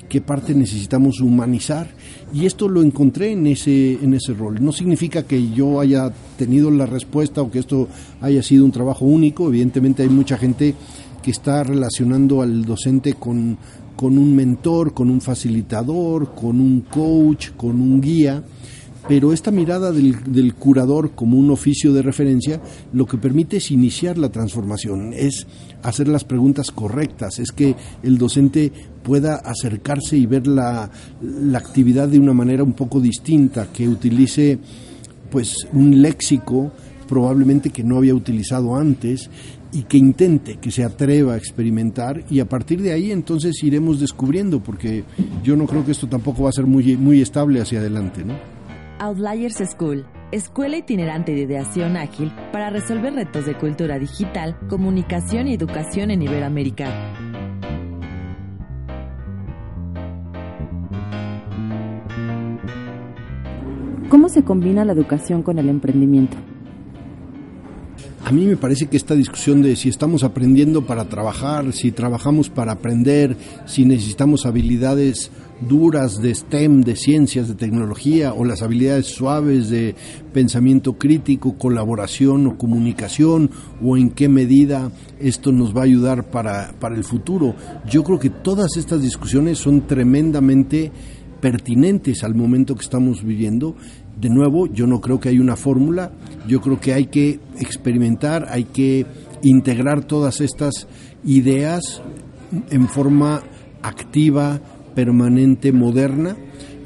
qué 0.08 0.22
parte 0.22 0.54
necesitamos 0.54 1.20
humanizar 1.20 1.88
y 2.32 2.46
esto 2.46 2.66
lo 2.66 2.80
encontré 2.80 3.32
en 3.32 3.46
ese 3.46 4.02
en 4.02 4.14
ese 4.14 4.32
rol. 4.32 4.64
No 4.64 4.72
significa 4.72 5.24
que 5.24 5.50
yo 5.50 5.80
haya 5.80 6.10
tenido 6.38 6.70
la 6.70 6.86
respuesta 6.86 7.42
o 7.42 7.50
que 7.50 7.58
esto 7.58 7.88
haya 8.22 8.42
sido 8.42 8.64
un 8.64 8.72
trabajo 8.72 9.04
único, 9.04 9.48
evidentemente 9.48 10.02
hay 10.02 10.08
mucha 10.08 10.38
gente 10.38 10.74
que 11.22 11.30
está 11.30 11.62
relacionando 11.62 12.40
al 12.40 12.64
docente 12.64 13.12
con, 13.12 13.58
con 13.98 14.16
un 14.16 14.36
mentor, 14.36 14.94
con 14.94 15.10
un 15.10 15.20
facilitador, 15.20 16.32
con 16.32 16.60
un 16.60 16.82
coach, 16.82 17.48
con 17.56 17.80
un 17.80 18.00
guía, 18.00 18.44
pero 19.08 19.32
esta 19.32 19.50
mirada 19.50 19.90
del, 19.90 20.54
curador 20.54 21.16
como 21.16 21.36
un 21.36 21.50
oficio 21.50 21.92
de 21.92 22.02
referencia 22.02 22.60
lo 22.92 23.06
que 23.06 23.18
permite 23.18 23.56
es 23.56 23.72
iniciar 23.72 24.16
la 24.16 24.28
transformación, 24.28 25.12
es 25.14 25.48
hacer 25.82 26.06
las 26.06 26.22
preguntas 26.22 26.70
correctas, 26.70 27.40
es 27.40 27.50
que 27.50 27.74
el 28.04 28.18
docente 28.18 28.70
pueda 29.02 29.34
acercarse 29.34 30.16
y 30.16 30.26
ver 30.26 30.46
la, 30.46 30.88
la 31.20 31.58
actividad 31.58 32.06
de 32.06 32.20
una 32.20 32.32
manera 32.32 32.62
un 32.62 32.74
poco 32.74 33.00
distinta, 33.00 33.66
que 33.72 33.88
utilice 33.88 34.60
pues 35.28 35.66
un 35.72 36.00
léxico 36.00 36.70
probablemente 37.08 37.70
que 37.70 37.82
no 37.82 37.96
había 37.96 38.14
utilizado 38.14 38.76
antes 38.76 39.28
y 39.72 39.82
que 39.82 39.98
intente, 39.98 40.56
que 40.56 40.70
se 40.70 40.84
atreva 40.84 41.34
a 41.34 41.36
experimentar 41.36 42.24
y 42.30 42.40
a 42.40 42.48
partir 42.48 42.80
de 42.80 42.92
ahí 42.92 43.12
entonces 43.12 43.62
iremos 43.62 44.00
descubriendo 44.00 44.60
porque 44.60 45.04
yo 45.42 45.56
no 45.56 45.66
creo 45.66 45.84
que 45.84 45.92
esto 45.92 46.08
tampoco 46.08 46.44
va 46.44 46.48
a 46.48 46.52
ser 46.52 46.66
muy, 46.66 46.96
muy 46.96 47.20
estable 47.20 47.60
hacia 47.60 47.80
adelante, 47.80 48.24
¿no? 48.24 48.34
Outliers 49.00 49.62
School, 49.70 50.06
escuela 50.32 50.76
itinerante 50.76 51.32
de 51.32 51.42
ideación 51.42 51.96
ágil 51.96 52.32
para 52.52 52.70
resolver 52.70 53.12
retos 53.14 53.46
de 53.46 53.56
cultura 53.56 53.98
digital, 53.98 54.58
comunicación 54.68 55.48
y 55.48 55.54
educación 55.54 56.10
en 56.10 56.22
Iberoamérica. 56.22 56.86
¿Cómo 64.08 64.30
se 64.30 64.42
combina 64.42 64.86
la 64.86 64.94
educación 64.94 65.42
con 65.42 65.58
el 65.58 65.68
emprendimiento? 65.68 66.36
A 68.28 68.30
mí 68.30 68.44
me 68.44 68.58
parece 68.58 68.88
que 68.88 68.98
esta 68.98 69.14
discusión 69.14 69.62
de 69.62 69.74
si 69.74 69.88
estamos 69.88 70.22
aprendiendo 70.22 70.84
para 70.84 71.08
trabajar, 71.08 71.72
si 71.72 71.92
trabajamos 71.92 72.50
para 72.50 72.72
aprender, 72.72 73.34
si 73.64 73.86
necesitamos 73.86 74.44
habilidades 74.44 75.30
duras 75.62 76.20
de 76.20 76.34
STEM, 76.34 76.82
de 76.82 76.94
ciencias, 76.94 77.48
de 77.48 77.54
tecnología, 77.54 78.34
o 78.34 78.44
las 78.44 78.60
habilidades 78.60 79.06
suaves 79.06 79.70
de 79.70 79.94
pensamiento 80.34 80.98
crítico, 80.98 81.56
colaboración 81.56 82.46
o 82.46 82.58
comunicación, 82.58 83.50
o 83.82 83.96
en 83.96 84.10
qué 84.10 84.28
medida 84.28 84.92
esto 85.18 85.50
nos 85.50 85.74
va 85.74 85.80
a 85.80 85.84
ayudar 85.84 86.24
para, 86.24 86.74
para 86.78 86.96
el 86.96 87.04
futuro. 87.04 87.54
Yo 87.88 88.04
creo 88.04 88.18
que 88.18 88.28
todas 88.28 88.76
estas 88.76 89.00
discusiones 89.00 89.56
son 89.56 89.86
tremendamente 89.86 90.92
pertinentes 91.40 92.24
al 92.24 92.34
momento 92.34 92.74
que 92.74 92.82
estamos 92.84 93.24
viviendo. 93.24 93.76
De 94.20 94.30
nuevo, 94.30 94.66
yo 94.66 94.86
no 94.86 95.00
creo 95.00 95.20
que 95.20 95.28
hay 95.28 95.38
una 95.38 95.56
fórmula, 95.56 96.12
yo 96.46 96.60
creo 96.60 96.80
que 96.80 96.92
hay 96.92 97.06
que 97.06 97.40
experimentar, 97.60 98.46
hay 98.50 98.64
que 98.64 99.06
integrar 99.42 100.04
todas 100.04 100.40
estas 100.40 100.88
ideas 101.24 102.02
en 102.70 102.88
forma 102.88 103.42
activa, 103.82 104.60
permanente 104.94 105.72
moderna 105.72 106.36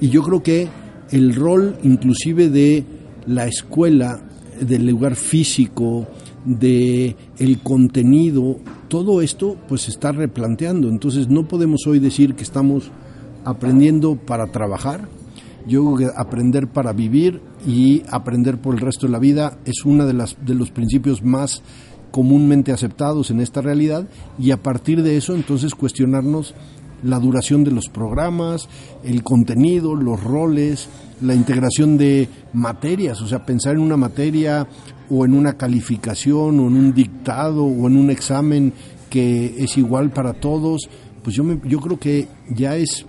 y 0.01 0.11
yo 0.11 0.23
creo 0.23 0.43
que 0.43 0.69
el 1.11 1.35
rol 1.35 1.79
inclusive 1.83 2.49
de 2.49 2.85
la 3.27 3.47
escuela, 3.47 4.23
del 4.61 4.87
lugar 4.87 5.17
físico, 5.17 6.07
de 6.45 7.17
el 7.39 7.61
contenido, 7.61 8.59
todo 8.89 9.23
esto 9.23 9.57
pues 9.69 9.83
se 9.83 9.91
está 9.91 10.13
replanteando. 10.13 10.89
Entonces 10.89 11.29
no 11.29 11.47
podemos 11.47 11.87
hoy 11.87 11.99
decir 12.01 12.35
que 12.35 12.43
estamos 12.43 12.91
aprendiendo 13.45 14.17
para 14.17 14.47
trabajar. 14.49 15.09
Yo 15.67 15.85
creo 15.85 15.97
que 16.11 16.17
aprender 16.17 16.69
para 16.69 16.93
vivir 16.93 17.41
y 17.67 18.03
aprender 18.11 18.61
por 18.61 18.75
el 18.75 18.81
resto 18.81 19.07
de 19.07 19.13
la 19.13 19.19
vida 19.19 19.59
es 19.65 19.85
uno 19.85 20.07
de, 20.07 20.13
las, 20.13 20.37
de 20.45 20.55
los 20.55 20.71
principios 20.71 21.23
más 21.23 21.63
comúnmente 22.11 22.73
aceptados 22.73 23.31
en 23.31 23.41
esta 23.41 23.61
realidad 23.63 24.07
y 24.39 24.51
a 24.51 24.63
partir 24.63 25.03
de 25.03 25.17
eso 25.17 25.35
entonces 25.35 25.75
cuestionarnos 25.75 26.55
la 27.03 27.19
duración 27.19 27.65
de 27.65 27.73
los 27.73 27.89
programas, 27.89 28.69
el 29.03 29.23
contenido, 29.23 29.95
los 29.95 30.23
roles, 30.23 30.89
la 31.21 31.35
integración 31.35 31.99
de 31.99 32.29
materias, 32.53 33.21
o 33.23 33.27
sea, 33.27 33.45
pensar 33.45 33.75
en 33.75 33.81
una 33.81 33.97
materia 33.97 34.67
o 35.11 35.25
en 35.25 35.35
una 35.35 35.55
calificación 35.55 36.61
o 36.61 36.69
en 36.69 36.77
un 36.77 36.95
dictado 36.95 37.65
o 37.65 37.87
en 37.89 37.97
un 37.97 38.11
examen 38.11 38.73
que 39.11 39.57
es 39.59 39.77
igual 39.77 40.11
para 40.11 40.35
todos, 40.35 40.89
pues 41.23 41.37
yo, 41.37 41.45
me, 41.45 41.61
yo 41.65 41.81
creo 41.81 41.99
que 41.99 42.29
ya 42.51 42.77
es 42.77 43.05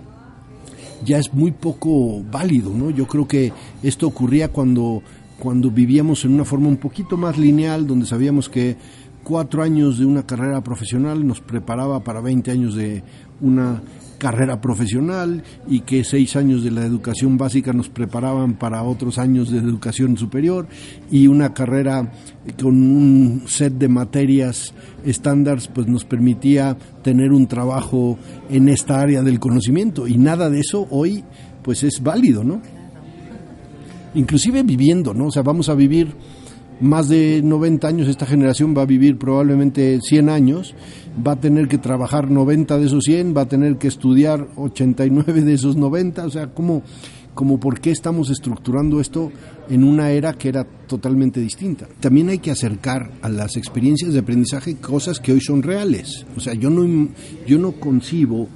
ya 1.04 1.18
es 1.18 1.32
muy 1.32 1.52
poco 1.52 2.22
válido, 2.30 2.72
¿no? 2.72 2.90
Yo 2.90 3.06
creo 3.06 3.28
que 3.28 3.52
esto 3.82 4.06
ocurría 4.06 4.48
cuando 4.48 5.02
cuando 5.38 5.70
vivíamos 5.70 6.24
en 6.24 6.32
una 6.32 6.44
forma 6.44 6.68
un 6.68 6.76
poquito 6.76 7.16
más 7.16 7.36
lineal, 7.36 7.86
donde 7.86 8.06
sabíamos 8.06 8.48
que 8.48 8.76
cuatro 9.24 9.62
años 9.62 9.98
de 9.98 10.06
una 10.06 10.24
carrera 10.24 10.62
profesional 10.62 11.26
nos 11.26 11.40
preparaba 11.40 12.04
para 12.04 12.20
20 12.20 12.50
años 12.50 12.74
de 12.74 13.02
una 13.40 13.82
carrera 14.18 14.60
profesional 14.60 15.42
y 15.68 15.80
que 15.80 16.02
seis 16.02 16.34
años 16.36 16.64
de 16.64 16.70
la 16.70 16.86
educación 16.86 17.36
básica 17.36 17.74
nos 17.74 17.90
preparaban 17.90 18.54
para 18.54 18.82
otros 18.82 19.18
años 19.18 19.50
de 19.50 19.58
educación 19.58 20.16
superior 20.16 20.66
y 21.10 21.26
una 21.26 21.52
carrera 21.52 22.10
con 22.58 22.74
un 22.74 23.42
set 23.46 23.74
de 23.74 23.88
materias 23.88 24.72
estándares 25.04 25.68
pues 25.68 25.88
nos 25.88 26.06
permitía 26.06 26.76
tener 27.02 27.32
un 27.32 27.46
trabajo 27.46 28.18
en 28.48 28.70
esta 28.70 29.00
área 29.00 29.22
del 29.22 29.38
conocimiento 29.40 30.08
y 30.08 30.16
nada 30.16 30.48
de 30.48 30.60
eso 30.60 30.86
hoy 30.90 31.22
pues 31.62 31.82
es 31.82 32.02
válido, 32.02 32.44
¿no? 32.44 32.62
Inclusive 34.14 34.62
viviendo, 34.62 35.12
¿no? 35.12 35.26
O 35.26 35.30
sea, 35.30 35.42
vamos 35.42 35.68
a 35.68 35.74
vivir 35.74 36.14
más 36.80 37.08
de 37.08 37.40
90 37.42 37.86
años, 37.86 38.08
esta 38.08 38.26
generación 38.26 38.74
va 38.76 38.82
a 38.82 38.86
vivir 38.86 39.18
probablemente 39.18 40.00
100 40.00 40.28
años, 40.28 40.74
va 41.26 41.32
a 41.32 41.40
tener 41.40 41.68
que 41.68 41.78
trabajar 41.78 42.30
90 42.30 42.78
de 42.78 42.86
esos 42.86 43.04
100, 43.04 43.36
va 43.36 43.42
a 43.42 43.48
tener 43.48 43.76
que 43.76 43.88
estudiar 43.88 44.48
89 44.56 45.42
de 45.42 45.54
esos 45.54 45.76
90, 45.76 46.26
o 46.26 46.30
sea, 46.30 46.48
¿cómo, 46.48 46.82
como 47.34 47.58
por 47.58 47.80
qué 47.80 47.90
estamos 47.90 48.30
estructurando 48.30 49.00
esto 49.00 49.30
en 49.68 49.84
una 49.84 50.10
era 50.10 50.34
que 50.34 50.48
era 50.48 50.64
totalmente 50.64 51.40
distinta. 51.40 51.86
También 52.00 52.28
hay 52.28 52.38
que 52.38 52.50
acercar 52.50 53.10
a 53.22 53.28
las 53.28 53.56
experiencias 53.56 54.12
de 54.12 54.20
aprendizaje 54.20 54.76
cosas 54.76 55.20
que 55.20 55.32
hoy 55.32 55.40
son 55.40 55.62
reales. 55.62 56.26
O 56.36 56.40
sea, 56.40 56.54
yo 56.54 56.70
no, 56.70 57.08
yo 57.46 57.58
no 57.58 57.72
concibo 57.72 58.48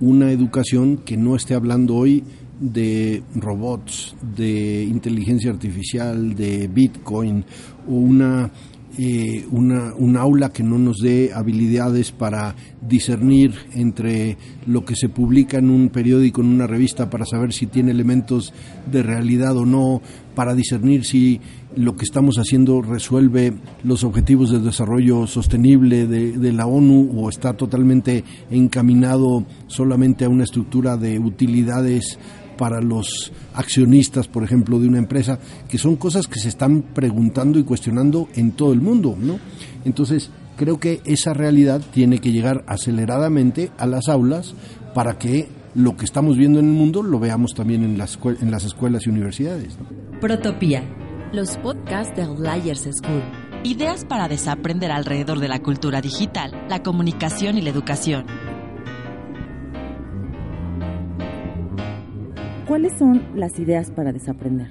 una 0.00 0.30
educación 0.30 0.98
que 0.98 1.16
no 1.16 1.36
esté 1.36 1.54
hablando 1.54 1.96
hoy 1.96 2.24
de 2.62 3.22
robots, 3.34 4.14
de 4.36 4.84
inteligencia 4.84 5.50
artificial, 5.50 6.34
de 6.34 6.68
Bitcoin 6.68 7.44
o 7.88 7.94
una 7.94 8.50
eh, 8.98 9.46
una, 9.50 9.94
un 9.94 10.18
aula 10.18 10.50
que 10.50 10.62
no 10.62 10.76
nos 10.76 10.98
dé 10.98 11.30
habilidades 11.34 12.12
para 12.12 12.54
discernir 12.82 13.54
entre 13.72 14.36
lo 14.66 14.84
que 14.84 14.96
se 14.96 15.08
publica 15.08 15.56
en 15.56 15.70
un 15.70 15.88
periódico, 15.88 16.42
en 16.42 16.48
una 16.48 16.66
revista, 16.66 17.08
para 17.08 17.24
saber 17.24 17.54
si 17.54 17.66
tiene 17.66 17.90
elementos 17.90 18.52
de 18.90 19.02
realidad 19.02 19.56
o 19.56 19.64
no, 19.64 20.02
para 20.34 20.54
discernir 20.54 21.06
si 21.06 21.40
lo 21.74 21.96
que 21.96 22.04
estamos 22.04 22.36
haciendo 22.36 22.82
resuelve 22.82 23.54
los 23.82 24.04
objetivos 24.04 24.50
de 24.50 24.60
desarrollo 24.60 25.26
sostenible 25.26 26.06
de, 26.06 26.32
de 26.32 26.52
la 26.52 26.66
ONU 26.66 27.12
o 27.16 27.30
está 27.30 27.54
totalmente 27.54 28.24
encaminado 28.50 29.46
solamente 29.68 30.26
a 30.26 30.28
una 30.28 30.44
estructura 30.44 30.98
de 30.98 31.18
utilidades 31.18 32.18
para 32.56 32.80
los 32.80 33.32
accionistas, 33.54 34.28
por 34.28 34.44
ejemplo, 34.44 34.78
de 34.78 34.88
una 34.88 34.98
empresa, 34.98 35.38
que 35.68 35.78
son 35.78 35.96
cosas 35.96 36.26
que 36.26 36.40
se 36.40 36.48
están 36.48 36.82
preguntando 36.82 37.58
y 37.58 37.64
cuestionando 37.64 38.28
en 38.34 38.52
todo 38.52 38.72
el 38.72 38.80
mundo, 38.80 39.16
¿no? 39.18 39.38
Entonces, 39.84 40.30
creo 40.56 40.78
que 40.78 41.00
esa 41.04 41.34
realidad 41.34 41.80
tiene 41.92 42.18
que 42.18 42.32
llegar 42.32 42.64
aceleradamente 42.66 43.70
a 43.78 43.86
las 43.86 44.08
aulas 44.08 44.54
para 44.94 45.18
que 45.18 45.48
lo 45.74 45.96
que 45.96 46.04
estamos 46.04 46.36
viendo 46.36 46.60
en 46.60 46.66
el 46.66 46.72
mundo 46.72 47.02
lo 47.02 47.18
veamos 47.18 47.54
también 47.54 47.82
en 47.82 47.98
las, 47.98 48.18
escuelas 48.64 49.06
y 49.06 49.10
universidades. 49.10 49.76
Protopía, 50.20 50.84
los 51.32 51.56
podcasts 51.58 52.14
de 52.14 52.22
Outliers 52.22 52.88
School. 52.92 53.22
Ideas 53.64 54.04
para 54.04 54.28
desaprender 54.28 54.90
alrededor 54.90 55.38
de 55.38 55.48
la 55.48 55.60
cultura 55.60 56.00
digital, 56.00 56.66
la 56.68 56.82
comunicación 56.82 57.56
y 57.58 57.62
la 57.62 57.70
educación. 57.70 58.26
¿Cuáles 62.72 62.94
son 62.98 63.20
las 63.36 63.58
ideas 63.58 63.90
para 63.90 64.14
desaprender? 64.14 64.68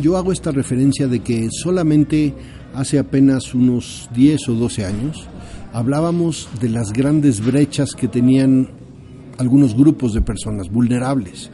Yo 0.00 0.16
hago 0.16 0.32
esta 0.32 0.50
referencia 0.50 1.08
de 1.08 1.20
que 1.20 1.50
solamente 1.50 2.32
hace 2.72 2.98
apenas 2.98 3.54
unos 3.54 4.08
10 4.14 4.48
o 4.48 4.54
12 4.54 4.86
años 4.86 5.28
hablábamos 5.74 6.48
de 6.58 6.70
las 6.70 6.90
grandes 6.90 7.44
brechas 7.44 7.94
que 7.94 8.08
tenían 8.08 8.70
algunos 9.36 9.76
grupos 9.76 10.14
de 10.14 10.22
personas 10.22 10.70
vulnerables. 10.70 11.50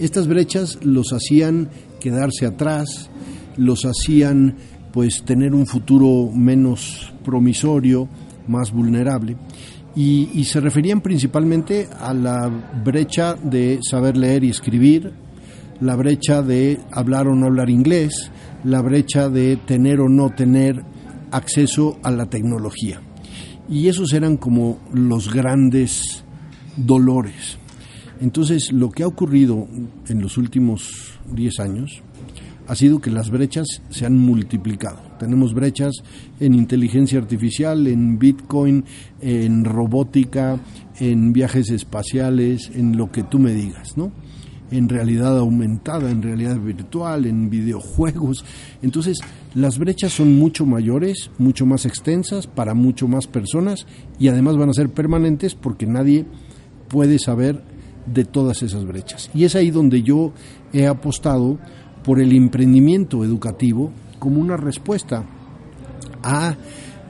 Estas 0.00 0.28
brechas 0.28 0.78
los 0.82 1.12
hacían 1.12 1.68
quedarse 2.00 2.46
atrás, 2.46 3.10
los 3.58 3.84
hacían 3.84 4.54
pues 4.94 5.24
tener 5.26 5.54
un 5.54 5.66
futuro 5.66 6.30
menos 6.32 7.12
promisorio, 7.22 8.08
más 8.48 8.72
vulnerable 8.72 9.36
y, 9.94 10.44
se 10.44 10.60
referían 10.60 11.00
principalmente 11.00 11.88
a 12.00 12.14
la 12.14 12.48
brecha 12.84 13.34
de 13.34 13.80
saber 13.82 14.16
leer 14.16 14.44
y 14.44 14.50
escribir, 14.50 15.12
la 15.80 15.96
brecha 15.96 16.42
de 16.42 16.80
hablar 16.90 17.28
o 17.28 17.34
no 17.34 17.46
hablar 17.46 17.68
inglés, 17.68 18.30
la 18.64 18.80
brecha 18.80 19.28
de 19.28 19.56
tener 19.56 20.00
o 20.00 20.08
no 20.08 20.30
tener 20.30 20.82
acceso 21.30 21.98
a 22.02 22.10
la 22.10 22.26
tecnología. 22.26 23.00
Y 23.68 23.88
esos 23.88 24.12
eran 24.12 24.36
como 24.36 24.80
los 24.92 25.32
grandes 25.32 26.24
dolores. 26.76 27.58
Entonces, 28.20 28.72
lo 28.72 28.90
que 28.90 29.02
ha 29.02 29.08
ocurrido 29.08 29.66
en 30.08 30.22
los 30.22 30.38
últimos 30.38 31.18
10 31.32 31.60
años 31.60 32.02
ha 32.68 32.74
sido 32.74 33.00
que 33.00 33.10
las 33.10 33.30
brechas 33.30 33.82
se 33.90 34.06
han 34.06 34.16
multiplicado. 34.16 35.11
Tenemos 35.22 35.54
brechas 35.54 36.02
en 36.40 36.52
inteligencia 36.52 37.20
artificial, 37.20 37.86
en 37.86 38.18
Bitcoin, 38.18 38.84
en 39.20 39.64
robótica, 39.64 40.58
en 40.98 41.32
viajes 41.32 41.70
espaciales, 41.70 42.72
en 42.74 42.96
lo 42.96 43.12
que 43.12 43.22
tú 43.22 43.38
me 43.38 43.54
digas, 43.54 43.96
¿no? 43.96 44.10
En 44.72 44.88
realidad 44.88 45.38
aumentada, 45.38 46.10
en 46.10 46.22
realidad 46.22 46.58
virtual, 46.58 47.26
en 47.26 47.50
videojuegos. 47.50 48.44
Entonces, 48.82 49.20
las 49.54 49.78
brechas 49.78 50.12
son 50.12 50.36
mucho 50.36 50.66
mayores, 50.66 51.30
mucho 51.38 51.66
más 51.66 51.86
extensas 51.86 52.48
para 52.48 52.74
mucho 52.74 53.06
más 53.06 53.28
personas 53.28 53.86
y 54.18 54.26
además 54.26 54.56
van 54.56 54.70
a 54.70 54.74
ser 54.74 54.88
permanentes 54.88 55.54
porque 55.54 55.86
nadie 55.86 56.26
puede 56.88 57.20
saber 57.20 57.62
de 58.12 58.24
todas 58.24 58.64
esas 58.64 58.84
brechas. 58.84 59.30
Y 59.34 59.44
es 59.44 59.54
ahí 59.54 59.70
donde 59.70 60.02
yo 60.02 60.32
he 60.72 60.88
apostado 60.88 61.60
por 62.02 62.20
el 62.20 62.32
emprendimiento 62.32 63.24
educativo 63.24 63.92
como 64.22 64.40
una 64.40 64.56
respuesta 64.56 65.24
a 66.22 66.54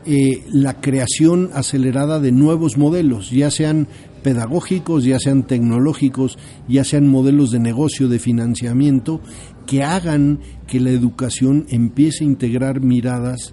eh, 0.07 0.44
la 0.51 0.81
creación 0.81 1.51
acelerada 1.53 2.18
de 2.20 2.33
nuevos 2.33 2.79
modelos, 2.79 3.31
ya 3.31 3.51
sean 3.51 3.87
pedagógicos, 4.22 5.05
ya 5.05 5.18
sean 5.18 5.46
tecnológicos, 5.46 6.38
ya 6.68 6.85
sean 6.85 7.07
modelos 7.07 7.51
de 7.51 7.59
negocio, 7.59 8.09
de 8.09 8.18
financiamiento, 8.18 9.20
que 9.66 9.83
hagan 9.83 10.38
que 10.66 10.81
la 10.81 10.88
educación 10.88 11.66
empiece 11.68 12.25
a 12.25 12.29
integrar 12.29 12.81
miradas 12.81 13.53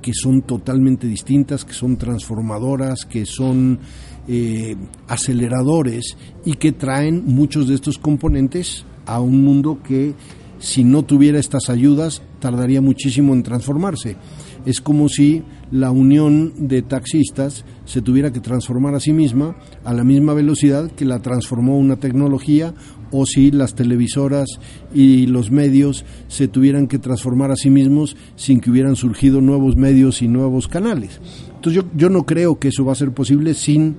que 0.00 0.12
son 0.14 0.42
totalmente 0.42 1.08
distintas, 1.08 1.64
que 1.64 1.74
son 1.74 1.96
transformadoras, 1.96 3.04
que 3.04 3.26
son 3.26 3.80
eh, 4.28 4.76
aceleradores 5.08 6.16
y 6.44 6.54
que 6.54 6.70
traen 6.70 7.24
muchos 7.26 7.66
de 7.66 7.74
estos 7.74 7.98
componentes 7.98 8.84
a 9.06 9.20
un 9.20 9.42
mundo 9.44 9.80
que 9.82 10.14
si 10.62 10.84
no 10.84 11.02
tuviera 11.02 11.40
estas 11.40 11.68
ayudas, 11.70 12.22
tardaría 12.38 12.80
muchísimo 12.80 13.34
en 13.34 13.42
transformarse. 13.42 14.16
Es 14.64 14.80
como 14.80 15.08
si 15.08 15.42
la 15.72 15.90
unión 15.90 16.68
de 16.68 16.82
taxistas 16.82 17.64
se 17.84 18.00
tuviera 18.00 18.32
que 18.32 18.38
transformar 18.38 18.94
a 18.94 19.00
sí 19.00 19.12
misma 19.12 19.56
a 19.84 19.92
la 19.92 20.04
misma 20.04 20.34
velocidad 20.34 20.92
que 20.92 21.04
la 21.04 21.18
transformó 21.18 21.76
una 21.76 21.96
tecnología 21.96 22.74
o 23.10 23.26
si 23.26 23.50
las 23.50 23.74
televisoras 23.74 24.48
y 24.94 25.26
los 25.26 25.50
medios 25.50 26.04
se 26.28 26.46
tuvieran 26.46 26.86
que 26.86 27.00
transformar 27.00 27.50
a 27.50 27.56
sí 27.56 27.68
mismos 27.68 28.16
sin 28.36 28.60
que 28.60 28.70
hubieran 28.70 28.94
surgido 28.94 29.40
nuevos 29.40 29.74
medios 29.74 30.22
y 30.22 30.28
nuevos 30.28 30.68
canales. 30.68 31.20
Entonces 31.56 31.82
yo, 31.82 31.90
yo 31.96 32.08
no 32.08 32.24
creo 32.24 32.60
que 32.60 32.68
eso 32.68 32.84
va 32.84 32.92
a 32.92 32.96
ser 32.96 33.12
posible 33.12 33.54
sin 33.54 33.96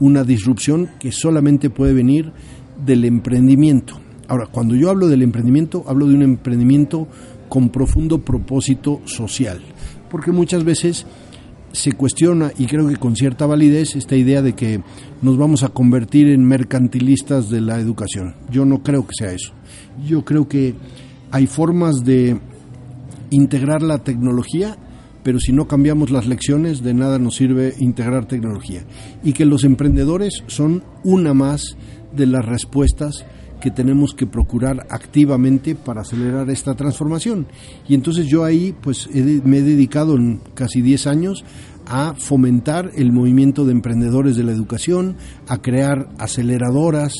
una 0.00 0.24
disrupción 0.24 0.88
que 0.98 1.12
solamente 1.12 1.68
puede 1.68 1.92
venir 1.92 2.32
del 2.86 3.04
emprendimiento. 3.04 4.05
Ahora, 4.28 4.46
cuando 4.46 4.74
yo 4.74 4.90
hablo 4.90 5.08
del 5.08 5.22
emprendimiento, 5.22 5.84
hablo 5.86 6.06
de 6.06 6.14
un 6.14 6.22
emprendimiento 6.22 7.06
con 7.48 7.68
profundo 7.68 8.20
propósito 8.22 9.00
social, 9.04 9.60
porque 10.10 10.32
muchas 10.32 10.64
veces 10.64 11.06
se 11.72 11.92
cuestiona, 11.92 12.52
y 12.58 12.66
creo 12.66 12.88
que 12.88 12.96
con 12.96 13.16
cierta 13.16 13.46
validez, 13.46 13.96
esta 13.96 14.16
idea 14.16 14.40
de 14.40 14.54
que 14.54 14.80
nos 15.20 15.36
vamos 15.36 15.62
a 15.62 15.68
convertir 15.68 16.28
en 16.28 16.44
mercantilistas 16.44 17.50
de 17.50 17.60
la 17.60 17.78
educación. 17.78 18.34
Yo 18.50 18.64
no 18.64 18.82
creo 18.82 19.06
que 19.06 19.12
sea 19.18 19.32
eso. 19.32 19.52
Yo 20.06 20.24
creo 20.24 20.48
que 20.48 20.74
hay 21.30 21.46
formas 21.46 22.02
de 22.04 22.40
integrar 23.30 23.82
la 23.82 23.98
tecnología, 23.98 24.78
pero 25.22 25.38
si 25.38 25.52
no 25.52 25.68
cambiamos 25.68 26.10
las 26.10 26.26
lecciones, 26.26 26.82
de 26.82 26.94
nada 26.94 27.18
nos 27.18 27.36
sirve 27.36 27.74
integrar 27.78 28.26
tecnología. 28.26 28.84
Y 29.22 29.34
que 29.34 29.44
los 29.44 29.64
emprendedores 29.64 30.44
son 30.46 30.82
una 31.04 31.34
más 31.34 31.76
de 32.16 32.26
las 32.26 32.46
respuestas 32.46 33.26
que 33.66 33.72
tenemos 33.72 34.14
que 34.14 34.28
procurar 34.28 34.86
activamente 34.90 35.74
para 35.74 36.02
acelerar 36.02 36.48
esta 36.50 36.76
transformación. 36.76 37.48
Y 37.88 37.96
entonces 37.96 38.26
yo 38.26 38.44
ahí 38.44 38.72
pues 38.80 39.08
me 39.12 39.58
he 39.58 39.62
dedicado 39.62 40.14
en 40.14 40.40
casi 40.54 40.82
10 40.82 41.08
años 41.08 41.44
a 41.84 42.14
fomentar 42.16 42.92
el 42.94 43.10
movimiento 43.10 43.64
de 43.64 43.72
emprendedores 43.72 44.36
de 44.36 44.44
la 44.44 44.52
educación, 44.52 45.16
a 45.48 45.62
crear 45.62 46.10
aceleradoras, 46.16 47.12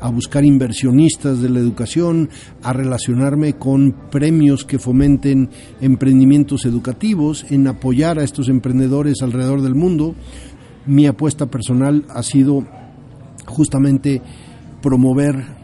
a 0.00 0.10
buscar 0.10 0.44
inversionistas 0.44 1.40
de 1.40 1.50
la 1.50 1.60
educación, 1.60 2.30
a 2.64 2.72
relacionarme 2.72 3.52
con 3.52 3.94
premios 4.10 4.64
que 4.64 4.80
fomenten 4.80 5.50
emprendimientos 5.80 6.64
educativos, 6.64 7.46
en 7.48 7.68
apoyar 7.68 8.18
a 8.18 8.24
estos 8.24 8.48
emprendedores 8.48 9.22
alrededor 9.22 9.62
del 9.62 9.76
mundo. 9.76 10.16
Mi 10.84 11.06
apuesta 11.06 11.46
personal 11.46 12.06
ha 12.08 12.24
sido 12.24 12.66
justamente 13.46 14.20
promover 14.82 15.61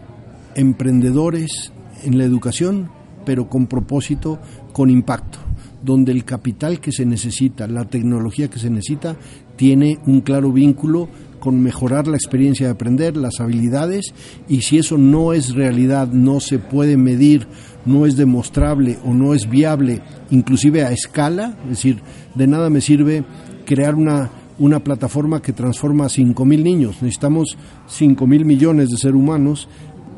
emprendedores 0.58 1.72
en 2.02 2.18
la 2.18 2.24
educación, 2.24 2.90
pero 3.24 3.48
con 3.48 3.68
propósito, 3.68 4.40
con 4.72 4.90
impacto, 4.90 5.38
donde 5.84 6.10
el 6.10 6.24
capital 6.24 6.80
que 6.80 6.90
se 6.90 7.06
necesita, 7.06 7.68
la 7.68 7.84
tecnología 7.84 8.48
que 8.48 8.58
se 8.58 8.68
necesita, 8.68 9.16
tiene 9.56 9.98
un 10.06 10.20
claro 10.20 10.52
vínculo 10.52 11.08
con 11.38 11.62
mejorar 11.62 12.08
la 12.08 12.16
experiencia 12.16 12.66
de 12.66 12.72
aprender, 12.72 13.16
las 13.16 13.38
habilidades, 13.38 14.12
y 14.48 14.62
si 14.62 14.78
eso 14.78 14.98
no 14.98 15.32
es 15.32 15.54
realidad, 15.54 16.08
no 16.08 16.40
se 16.40 16.58
puede 16.58 16.96
medir, 16.96 17.46
no 17.86 18.06
es 18.06 18.16
demostrable 18.16 18.98
o 19.04 19.14
no 19.14 19.34
es 19.34 19.48
viable, 19.48 20.02
inclusive 20.30 20.82
a 20.82 20.90
escala, 20.90 21.56
es 21.64 21.70
decir, 21.70 22.00
de 22.34 22.46
nada 22.48 22.68
me 22.68 22.80
sirve 22.80 23.24
crear 23.64 23.94
una, 23.94 24.30
una 24.58 24.82
plataforma 24.82 25.40
que 25.40 25.52
transforma 25.52 26.06
a 26.06 26.08
5.000 26.08 26.62
niños, 26.62 26.96
necesitamos 27.00 27.56
5.000 27.88 28.44
millones 28.44 28.88
de 28.88 28.96
seres 28.96 29.16
humanos 29.16 29.68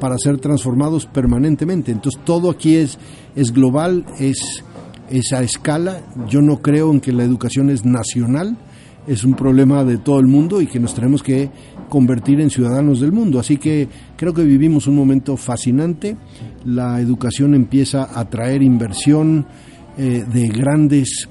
para 0.01 0.19
ser 0.19 0.39
transformados 0.39 1.07
permanentemente. 1.07 1.93
Entonces 1.93 2.21
todo 2.25 2.51
aquí 2.51 2.75
es, 2.75 2.99
es 3.37 3.53
global, 3.53 4.05
es, 4.19 4.65
es 5.11 5.33
a 5.33 5.43
escala. 5.43 6.03
Yo 6.29 6.41
no 6.43 6.61
creo 6.61 6.91
en 6.91 7.01
que 7.01 7.13
la 7.13 7.23
educación 7.23 7.71
es 7.71 7.85
nacional, 7.85 8.57
es 9.07 9.25
un 9.25 9.35
problema 9.35 9.85
de 9.85 9.99
todo 9.99 10.19
el 10.19 10.27
mundo 10.27 10.61
y 10.61 10.67
que 10.67 10.81
nos 10.81 10.95
tenemos 10.95 11.23
que 11.23 11.51
convertir 11.89 12.41
en 12.41 12.51
ciudadanos 12.51 13.01
del 13.01 13.13
mundo. 13.13 13.39
Así 13.39 13.57
que 13.59 13.89
creo 14.17 14.35
que 14.35 14.43
vivimos 14.43 14.87
un 14.87 14.97
momento 14.97 15.37
fascinante. 15.37 16.17
La 16.65 17.01
educación 17.01 17.55
empieza 17.55 18.19
a 18.19 18.29
traer 18.29 18.63
inversión 18.63 19.47
eh, 19.99 20.25
de 20.33 20.49
grandes 20.49 21.29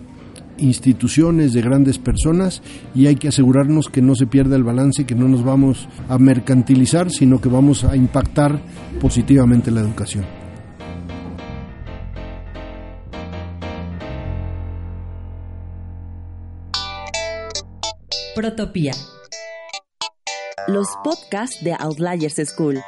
instituciones, 0.62 1.54
de 1.54 1.62
grandes 1.62 1.98
personas 1.98 2.62
y 2.96 3.08
hay 3.08 3.16
que 3.16 3.28
asegurarnos 3.28 3.88
que 3.90 4.02
no 4.02 4.16
se 4.16 4.28
pierda 4.28 4.56
el 4.56 4.64
balance, 4.64 5.06
que 5.06 5.16
no 5.16 5.28
nos 5.28 5.44
vamos 5.44 5.88
a 6.08 6.18
mercantilizar, 6.18 7.10
sino 7.10 7.42
que 7.42 7.50
vamos 7.50 7.84
a 7.84 7.96
impactar 7.96 8.60
positivamente 9.00 9.72
la 9.72 9.82
educación. 9.82 10.26
Protopía. 18.36 18.94
Los 20.68 20.88
podcasts 21.04 21.62
de 21.64 21.74
Outliers 21.74 22.36
School. 22.46 22.80